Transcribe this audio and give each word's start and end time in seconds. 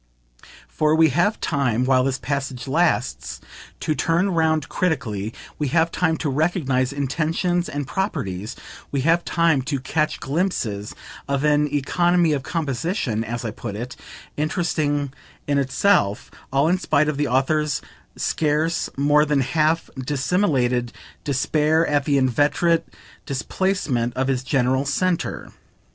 For 0.67 0.95
we 0.95 1.09
have 1.09 1.39
time, 1.39 1.85
while 1.85 2.03
this 2.03 2.17
passage 2.17 2.67
lasts, 2.67 3.39
to 3.81 3.93
turn 3.93 4.31
round 4.31 4.67
critically; 4.67 5.31
we 5.59 5.67
have 5.67 5.91
time 5.91 6.17
to 6.25 6.29
recognise 6.31 6.91
intentions 6.91 7.69
and 7.69 7.85
proprieties; 7.85 8.55
we 8.91 9.01
have 9.01 9.23
time 9.23 9.61
to 9.61 9.79
catch 9.79 10.19
glimpses 10.19 10.95
of 11.27 11.43
an 11.43 11.67
economy 11.71 12.33
of 12.33 12.41
composition, 12.41 13.23
as 13.23 13.45
I 13.45 13.51
put 13.51 13.75
it, 13.75 13.95
interesting 14.37 15.13
in 15.45 15.59
itself: 15.59 16.31
all 16.51 16.67
in 16.67 16.79
spite 16.79 17.07
of 17.07 17.17
the 17.17 17.27
author's 17.27 17.79
scarce 18.15 18.89
more 18.97 19.23
than 19.23 19.41
half 19.41 19.91
dissimulated 20.03 20.93
despair 21.23 21.85
at 21.85 22.05
the 22.05 22.17
inveterate 22.17 22.87
displacement 23.27 24.15
of 24.15 24.29
his 24.29 24.43
general 24.43 24.83
centre. 24.87 25.51